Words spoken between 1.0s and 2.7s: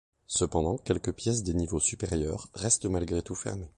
pièces des niveaux supérieurs